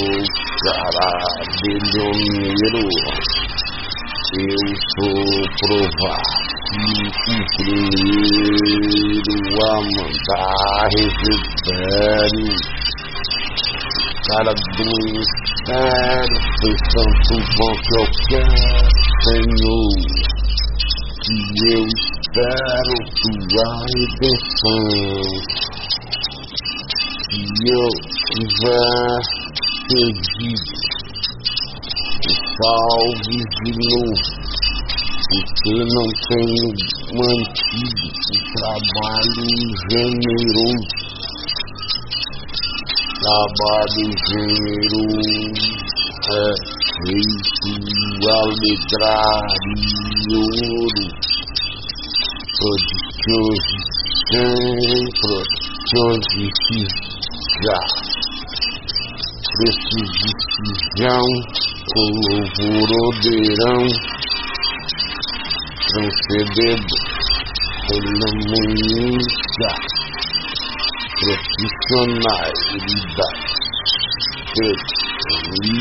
carabelhoneiro 0.64 2.84
Eu 4.40 4.60
sou 4.96 5.20
provar 5.60 6.45
primeiro 7.56 9.32
a 9.62 9.76
mandar 9.96 10.88
recebere 10.96 12.46
cara 14.28 14.52
do 14.52 14.88
inferno 15.16 16.36
foi 16.60 16.74
tanto 16.92 17.34
bom 17.56 17.74
que 17.82 17.92
eu 17.96 18.06
quero 18.28 18.60
Senhor 19.24 19.94
e 21.28 21.34
eu 21.72 21.82
espero 21.86 22.96
tua 23.22 23.68
redenção 23.94 24.84
se 27.30 27.40
eu 27.72 27.88
tiver 28.32 29.20
perdido 29.88 30.74
salve 32.58 33.38
de 33.64 33.70
novo 33.72 34.35
porque 35.26 35.74
não 35.74 36.06
tenho 36.28 36.68
mantido 37.18 38.06
o 38.06 38.38
trabalho 38.54 39.46
generoso. 39.90 40.94
Trabalho 43.18 44.06
generoso 44.28 45.70
é 46.26 46.46
feito 47.02 47.70
alegrar 48.30 49.46
e 49.66 50.34
ouro, 50.36 51.06
prodigioso 52.58 53.78
sem 54.30 54.58
prodigiosizar, 55.90 56.76
prestigião 59.56 61.26
com 61.92 62.06
louvor 62.28 62.90
transcendendo 65.96 66.94
pela 67.88 68.28
muita 68.50 69.70
profissionalidade, 71.20 73.46
felicidade, 74.52 75.72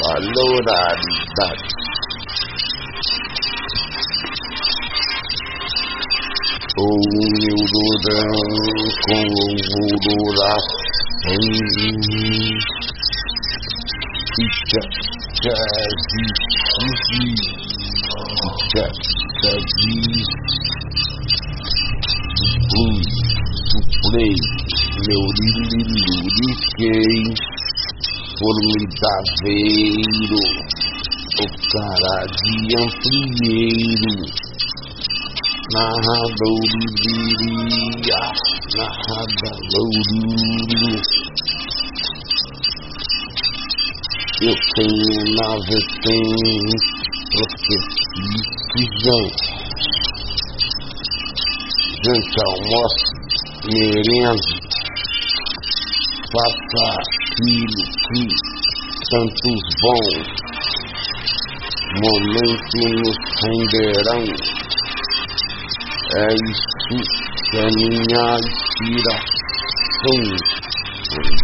valoraridade. 0.00 1.68
O 6.78 6.80
meu 7.10 7.58
durão 7.72 8.38
com 9.06 9.24
louvororação, 9.80 11.40
ficha, 14.36 14.82
jazz, 15.42 16.00
fugir 18.40 18.88
diz 19.76 20.28
Fui, 22.70 22.98
suplei, 23.70 24.36
meu 25.06 25.24
liriquei, 26.44 27.18
formidaveiro, 28.38 30.42
o 31.40 31.42
cara 31.70 32.16
de 32.26 32.54
amplieiro, 32.76 34.14
narrador 35.72 36.62
viria, 37.02 38.22
narrador 38.76 39.94
eu 44.42 44.54
tenho 44.74 45.34
na 45.34 45.50
vertente 48.20 48.60
profetizam. 48.70 49.24
Gente, 52.02 52.36
almoço, 52.46 53.04
merenda, 53.66 54.54
faça 56.32 56.82
aquilo 57.00 57.82
que 58.06 58.22
tantos 59.10 59.62
bons 59.82 60.14
momentos 62.02 62.84
nos 62.94 63.16
renderão. 63.42 64.24
É 66.12 66.26
isso 66.50 66.70
que 67.50 67.56
é 67.56 67.66
minha 67.76 68.26
inspiração 68.36 69.20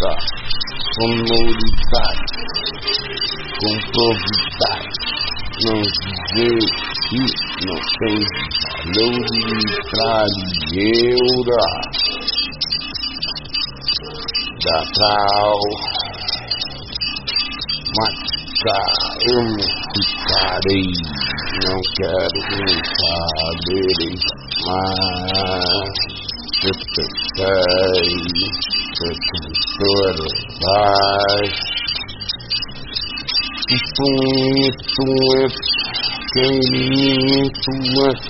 da 0.01 0.13
sonoridade, 0.95 2.27
com 3.61 3.75
providade 3.93 4.36
não 5.65 5.81
dizer 5.81 6.61
que 7.09 7.21
não 7.67 7.79
tem 7.99 8.19
valor 8.95 9.27
tralheira 9.91 11.63
da 14.65 14.79
tal 14.99 15.61
matar 17.97 18.97
eu 19.31 19.41
não 19.43 19.61
ficarei 20.05 20.89
não 21.65 21.81
quero 21.97 22.39
nem 22.51 22.79
saber 23.01 24.01
mais 24.67 25.97
eu 26.65 26.75
pensei 26.97 28.13
que 28.37 29.09
professora 29.79 30.27
vai 30.61 31.76
Tutuet, 33.67 35.55
Kenituet, 36.35 38.23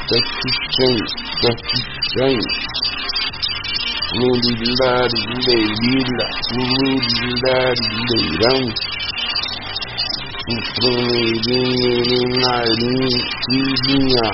Takichen, 0.09 0.95
Takichen, 1.41 2.37
Lulilari, 4.19 5.21
Leila, 5.47 6.27
Lulilari, 6.55 7.87
Leirão, 8.09 8.61
Suprumeirinho, 10.43 12.19
Narim, 12.41 13.01
Filhinha, 13.45 14.27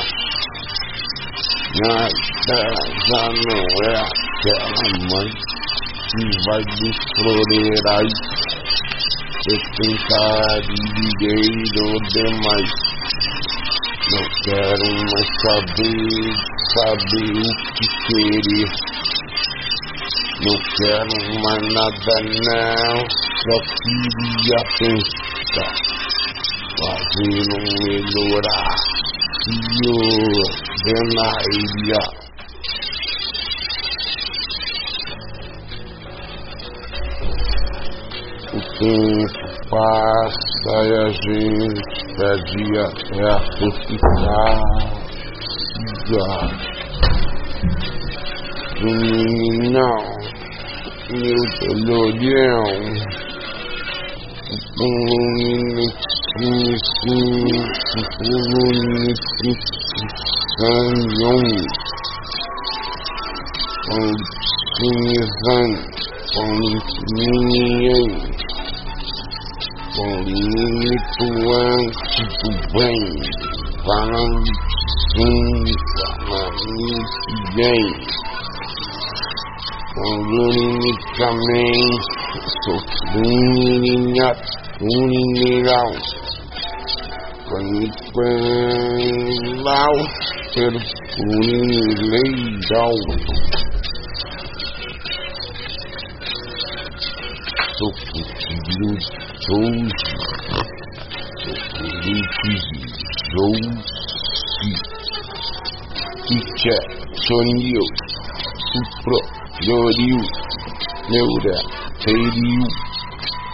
Nada 1.76 2.60
já 3.08 3.24
não 3.30 3.64
é 3.84 4.25
aquela 4.46 4.70
mãe 5.10 5.30
que 6.06 6.22
vai 6.46 6.62
desflorear 6.66 8.06
esquentadinheiro 9.48 11.88
demais. 12.14 12.72
Não 14.12 14.26
quero 14.44 14.88
mais 15.12 15.30
saber, 15.42 16.30
saber 16.76 17.34
o 17.34 17.36
que 17.74 17.86
querer. 18.06 18.70
Não 20.42 20.58
quero 20.78 21.16
mais 21.42 21.64
nada 21.74 22.16
não, 22.46 22.98
só 23.42 23.56
queria 23.82 24.60
pensar, 24.78 25.74
fazendo 26.80 27.56
melhorar. 27.82 28.70
Senhor, 29.46 30.46
vem 30.86 31.06
na 31.16 31.30
passa 39.70 40.76
e 40.84 40.94
a 40.94 41.08
gente 41.10 41.90
a 43.24 43.40
felicidade. 43.58 44.86
Meninão, 48.82 50.04
meu 51.10 51.42
dolorão, 51.86 52.74
um 54.78 54.96
bonitinho, 55.76 56.78
um 58.22 58.38
bonitinho, 58.52 59.56
um 63.92 64.16
um 69.98 70.24
falando 73.86 74.44
sim, 75.16 75.64
falando 76.28 76.98
bem, 77.56 77.86
unicamente, 80.76 81.76
sofrendo 82.66 83.24
unineral, 84.82 85.92
quando 87.48 87.88
ser 90.54 90.74
unilegal. 91.20 92.96
Sou 99.46 99.62
filho 99.62 99.90
Souza, 99.96 100.62
Felipe 101.72 102.54
Jousi, 103.32 104.72
Icha, 106.32 106.78
Sonio, 107.28 107.86
Supro, 108.72 109.20
Floriu, 109.62 110.20
Neura, 111.10 111.58
Feriu, 112.02 112.66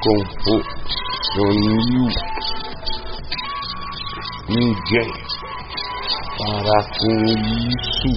Compo, 0.03 0.55
Sonio, 1.33 2.07
ninguém. 4.47 5.11
Para 6.37 6.79
com 6.99 7.15
isso, 7.27 8.11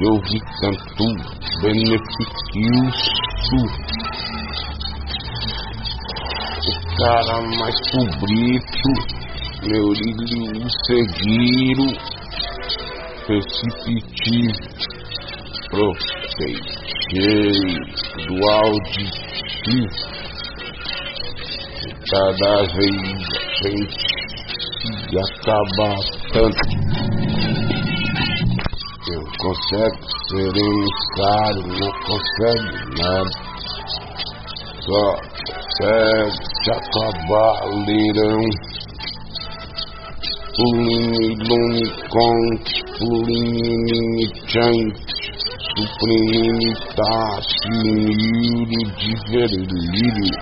eu 0.00 0.14
vi 0.22 0.38
tanto 0.60 1.06
benefício 1.60 3.18
cara 6.98 7.40
mais 7.42 7.76
cobrito, 7.92 8.90
meu 9.62 9.92
lírio 9.92 10.68
seguiro, 10.86 11.86
precipitivo, 13.24 14.62
profetei 15.70 16.58
do 18.26 18.34
auditivo, 18.50 19.96
cada 22.10 22.52
vez 22.74 22.98
a 23.48 23.68
gente 23.68 24.02
se 24.78 24.92
acaba 25.18 25.90
tanto. 26.32 26.66
Não 29.08 29.24
consegue 29.38 30.02
seremos 30.28 30.96
caros, 31.16 31.70
não 31.80 31.92
consegue 32.04 32.76
nada. 33.00 33.30
Só 34.80 35.04
consegue 35.78 36.47
se 36.68 36.72
acabar 36.72 37.64
leirão. 37.86 38.42
Pulinho 40.54 41.26
lume 41.48 41.84
conte, 42.10 42.76
pulinho 42.98 44.26
chante, 44.46 45.22
supremo 45.76 46.70
tasse, 46.96 47.68
miúdo 47.70 48.80
de 48.96 49.12
vermelho. 49.30 50.36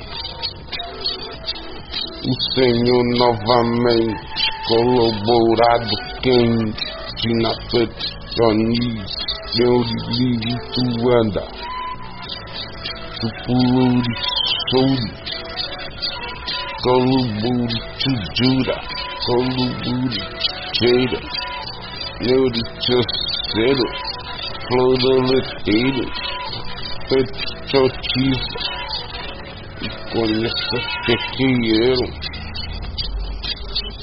O 2.25 2.35
Senhor 2.55 3.05
novamente 3.19 4.17
colaborado 4.69 5.95
quente 6.23 7.29
na 7.43 7.53
petições, 7.71 9.11
meu 9.59 9.77
livro 10.11 11.13
anda. 11.21 11.45
Supuluri 13.21 14.15
souri, 14.71 15.26
coluburi 16.87 17.79
tujura, 17.99 18.77
coluburi 19.27 20.23
cheira, 20.79 21.21
terceiro, 22.87 23.87
floroleteiro, 24.69 26.05
petotista, 27.09 28.61
e 29.83 29.89
conheça 30.13 30.79
pequeiro, 31.07 32.07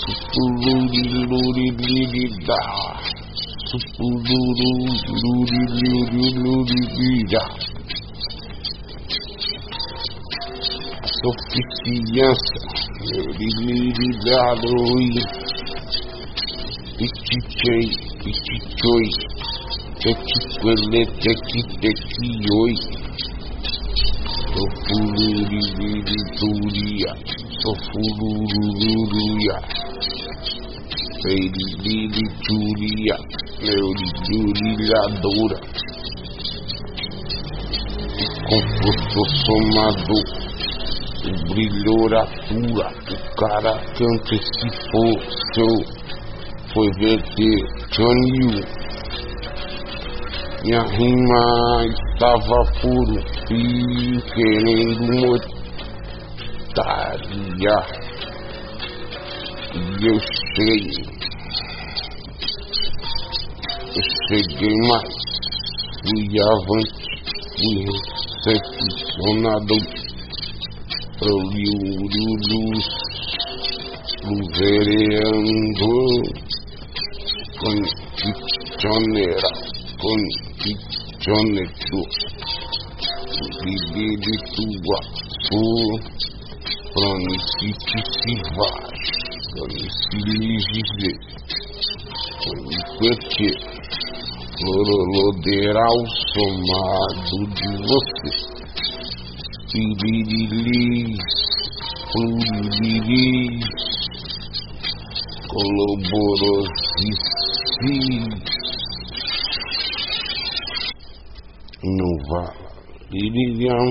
supuluri 0.03 1.03
luri 1.29 1.67
liri 1.79 2.25
da, 2.45 2.63
supuluri 3.69 4.71
luri 5.21 5.61
liri 5.79 6.27
luri 6.37 6.79
lira. 6.97 7.43
Suficiência, 11.23 12.62
liririlhado, 13.13 14.73
pichichei, 16.97 17.87
pichichoi, 18.23 19.09
tequiquele, 20.01 21.01
tequitequioi, 21.21 22.75
sofuluririria, 24.53 27.11
sofulurururia, 27.61 29.57
feiriliritúria, 31.21 33.15
neuririlhadora, 33.61 35.57
composto 38.49 39.21
somador, 39.45 40.25
o 41.53 41.55
brilhoratura, 41.55 42.87
o 43.11 43.17
cara 43.35 43.73
que 43.93 44.03
antecipou 44.03 45.11
seu. 45.53 45.73
Foi 46.73 46.89
verter 46.97 47.57
Johnny 47.91 48.63
Minha 50.63 50.81
rima 50.81 51.43
estava 51.85 52.59
puro 52.81 53.17
e 53.51 54.19
querendo 54.33 55.03
mortaria. 56.73 57.77
E 59.75 59.77
eu 60.07 60.17
cheguei, 60.55 60.85
eu 63.95 64.03
cheguei 64.27 64.75
mais, 64.87 65.17
fui 66.01 66.25
avante, 66.41 67.05
fui 67.55 67.75
recepcionado 68.45 70.02
Luz, 71.21 72.85
luvereando, 74.25 75.91
condicionera, 77.59 79.49
condicioneto, 80.01 81.99
vive 83.63 84.35
tua, 84.55 84.99
su, 85.45 85.65
pronicitivar, 86.93 88.81
proniciligize, 89.53 91.11
conipete, 92.43 93.49
floroloderal 94.57 95.99
somado 96.33 97.37
de 97.53 97.69
você. 97.87 98.52
Pluriris, 99.73 101.17
coloborosis, 105.49 107.23
nova, 111.81 112.53
liriam, 113.09 113.89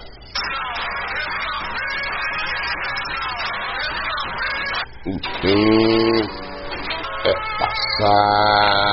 O 5.05 5.13
tempo 5.41 6.49
é 7.23 7.33
passado. 7.59 8.89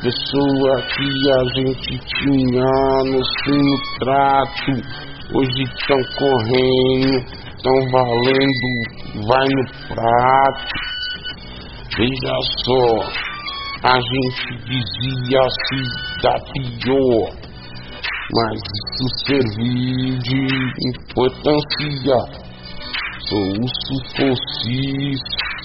Pessoas 0.00 0.82
que 0.94 1.10
a 1.30 1.42
gente 1.54 1.92
tinha 1.98 2.70
no 3.04 3.20
seu 3.22 3.68
trato, 3.98 4.72
hoje 5.34 5.62
estão 5.62 6.00
correndo, 6.16 7.12
estão 7.56 7.78
valendo, 7.92 8.68
vai 9.26 9.48
no 9.48 9.64
prato. 9.88 10.72
Veja 11.98 12.36
só, 12.64 12.84
a 13.84 14.00
gente 14.00 14.48
dizia 14.64 15.42
se 15.68 15.80
dá 16.22 16.34
pior, 16.52 17.26
mas 18.32 18.56
isso 18.56 19.06
serviu 19.26 20.18
de 20.18 20.40
importância. 20.88 22.18
Sou 23.28 23.48
o 23.48 23.68
fosse 24.16 25.14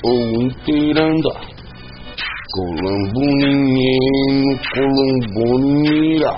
ou 0.04 0.20
inteiranda. 0.42 1.34
Colombo 1.34 1.55
menino, 3.14 4.56
Colombo 4.74 5.60
mira, 5.60 6.34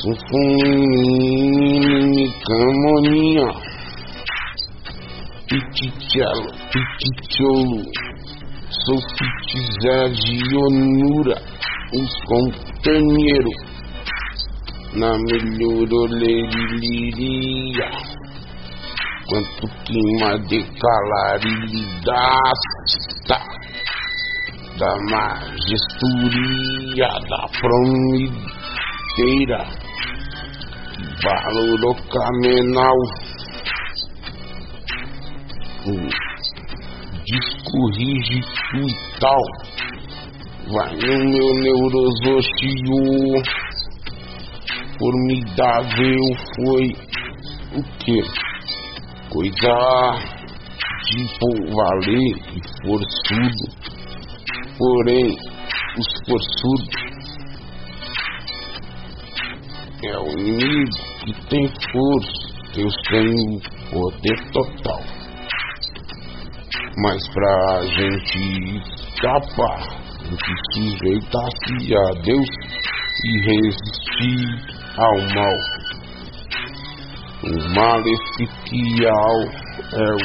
Sufunini, 0.00 1.46
camoninha, 2.46 3.48
Pitizé 5.48 6.24
de 10.10 10.56
Onura, 10.56 11.38
os 11.94 12.12
companheiros, 12.26 13.60
na 14.94 15.12
melhor 15.18 15.88
olerilia, 15.92 17.88
quanto 19.28 19.64
clima 19.86 20.30
de 20.40 20.60
calaridade 20.78 22.24
da 24.78 24.96
majesturia 25.08 26.40
da 27.28 27.48
fronteira, 27.60 28.34
valor 31.22 31.94
rígido 37.96 38.88
e 38.88 38.94
tal, 39.20 39.44
vai 40.72 40.92
no 40.96 41.16
meu 41.30 41.48
neurosócio, 41.54 43.42
formidável 44.98 46.22
foi 46.56 46.86
o 47.76 47.82
que? 48.00 48.18
Coisa 49.30 49.76
de 51.06 51.20
valer 51.74 52.36
e 52.54 52.58
forçudo 52.82 53.93
Porém, 54.76 55.36
os 55.98 56.08
forçudos 56.26 57.04
é 60.02 60.18
o 60.18 60.32
inimigo 60.32 60.90
que 61.24 61.32
tem 61.48 61.68
força, 61.92 62.44
Deus 62.74 62.94
tem 63.08 63.30
o 63.30 63.60
poder 63.92 64.38
total. 64.52 65.02
Mas 66.98 67.28
pra 67.28 67.82
gente 67.86 68.38
escapar, 68.80 69.80
tem 70.18 70.36
que 70.36 70.54
sujeitar-se 70.72 71.94
a 71.94 72.06
Deus 72.22 72.48
e 73.24 73.30
resistir 73.46 74.44
ao 74.96 75.16
mal. 75.34 75.58
O 77.44 77.46
maleficial 77.76 79.36
é 79.92 80.08
o 80.10 80.24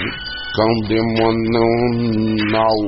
cão 0.55 0.73
demonal 0.87 2.79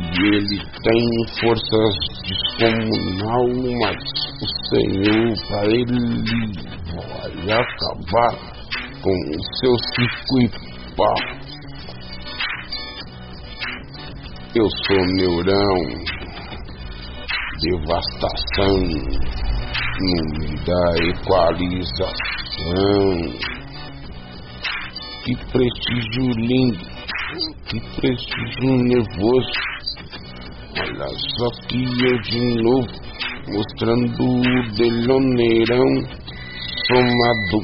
ele 0.00 0.58
tem 0.82 1.02
forças 1.40 1.94
descomunal, 2.26 3.48
mas 3.80 4.00
o 4.40 4.48
Senhor 4.68 5.28
para 5.48 5.64
ele 5.66 6.00
vai 6.94 7.32
acabar 7.58 8.34
com 9.02 9.10
o 9.10 9.40
seu 9.58 9.74
circuito. 9.94 10.70
Eu 14.54 14.68
sou 14.68 15.00
neurão, 15.14 15.80
devastação, 17.62 18.76
nome 20.00 20.50
da 20.66 20.84
equalização. 21.08 22.18
Que 25.24 25.32
prestígio 25.52 26.26
lindo, 26.36 26.84
que 27.68 27.78
prestígio 28.00 28.70
nervoso 28.82 29.52
Olha 30.80 31.08
só 31.36 31.48
que 31.68 31.82
eu 31.82 32.16
de 32.22 32.40
novo 32.62 32.88
mostrando 33.48 34.22
o 34.24 34.40
deloneirão 34.76 35.92
somado 36.86 37.58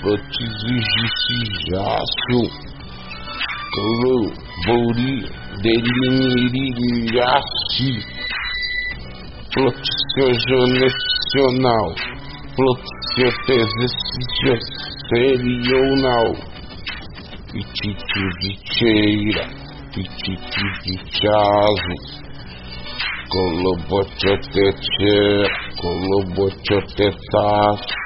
prótese 0.00 0.66
de 0.66 0.76
cijácio 1.22 2.42
Colobori 3.74 5.14
delimirilhace 5.62 7.90
Flotio 9.54 10.62
nacional 10.66 11.86
Flotio 12.56 13.30
serional. 15.14 16.28
Pitite 17.52 18.22
de 18.40 18.50
cheira 18.74 19.44
Pitite 19.94 20.64
de 20.82 20.94
chazo 21.12 21.96
Kolobochotete, 23.32 25.08
Kolobochotetaço. 25.80 27.96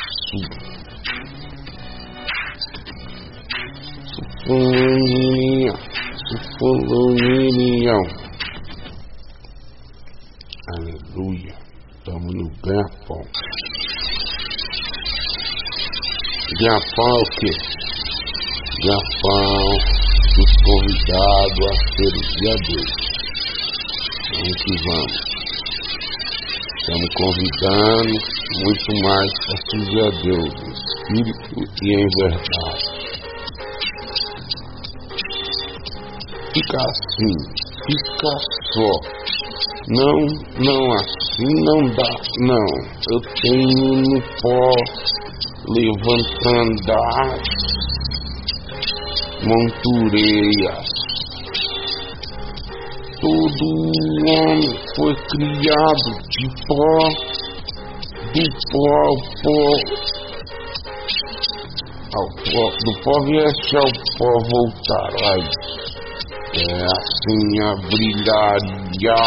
Sufuluninha, 4.07 5.75
Sufuluninha. 6.29 7.99
Aleluia. 10.79 11.55
Estamos 11.97 12.33
no 12.33 12.47
ganha-pão. 12.63 13.25
Ganha-pão 16.61 17.17
o 17.17 17.19
quê? 17.41 17.53
Ganha-pão 18.85 19.71
dos 20.37 20.53
convidados 20.63 21.67
a 21.67 21.69
servir 21.97 22.49
a 22.49 22.51
Deus. 22.69 23.06
Vamos 24.29 24.57
que 24.57 24.75
vamos. 24.89 25.15
Estamos 26.81 27.11
convidando 27.15 28.15
muito 28.65 28.91
mais 29.05 29.31
para 29.47 29.57
servir 29.71 30.03
a 30.03 30.11
Deus, 30.21 30.55
em 31.11 31.21
espírito 31.23 31.79
e 31.83 31.87
em 31.95 32.09
verdade. 32.19 32.85
Fica 36.53 36.79
assim, 36.83 37.35
fica 37.87 38.33
só. 38.75 38.93
Não, 39.91 40.17
não, 40.59 40.83
assim 40.95 41.51
não 41.63 41.81
dá, 41.95 42.11
não. 42.41 42.69
Eu 43.13 43.21
tenho 43.43 43.89
no 44.03 44.19
pó 44.43 44.71
levantando 45.69 46.93
as 46.93 47.47
montureias 49.45 51.06
todo 53.27 53.67
homem 54.31 54.61
foi 54.95 55.13
criado 55.15 56.11
de 56.31 56.45
pó, 56.69 56.93
do 58.33 58.45
pó 58.71 58.87
ao 59.03 59.17
pó, 59.43 59.63
ao 62.15 62.29
pó 62.37 62.65
do 62.85 62.93
pó 63.03 63.15
vieste 63.25 63.73
ao 63.77 63.91
pó 64.17 64.31
voltará. 64.49 65.35
É 66.55 66.71
assim 66.85 67.47
a 67.63 67.75
brilharia 67.89 69.23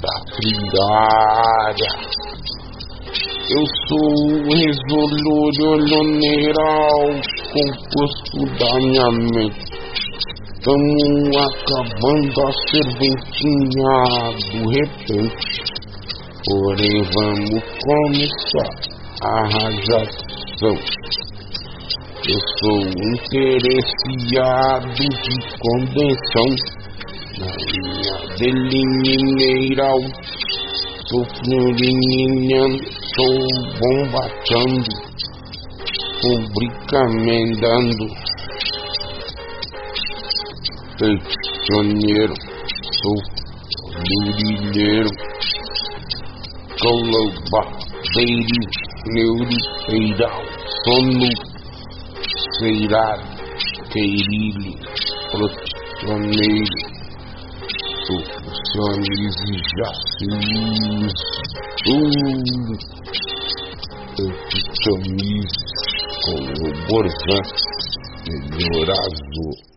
da 0.00 0.14
trilhária. 0.34 1.92
Eu 3.50 3.64
sou 3.86 4.08
o 4.24 4.48
resolúrio 4.48 5.66
olhoneral 5.72 7.02
composto 7.52 8.38
da 8.58 8.72
minha 8.78 9.08
mente 9.34 9.73
Estamos 10.64 11.28
acabando 11.36 12.40
a 12.40 12.48
serventinha 12.70 13.96
do 14.50 14.60
repente. 14.70 15.52
Porém, 16.46 16.98
vamos 17.12 17.60
começar 17.84 18.72
a 19.20 19.34
rajação. 19.52 20.76
Eu 22.26 22.40
sou 22.60 22.78
interessado 22.80 25.04
de 25.04 25.34
condensação 25.60 26.48
na 27.40 27.52
linha 27.68 28.16
dele 28.38 28.80
mineral. 29.04 30.00
Sou 31.10 31.24
florinha, 31.44 32.64
sou 33.14 33.36
bombateando, 33.80 34.92
fabricamento 36.22 38.08
Peticioneiro, 40.96 42.34
sou 43.02 43.18
Neurineiro, 43.98 45.10
colobateiro, 46.80 48.62
neuripeidal, 49.06 50.42
sono, 50.84 51.30
ceirado, 52.60 53.26
queirilho, 53.90 54.74
protoneiro, 55.32 56.78
solucionize, 58.06 59.54
jacis, 59.76 61.18
uh, 61.88 62.06
epitomize, 64.22 65.58
coloborvan, 66.24 67.44
melhorazor. 68.28 69.73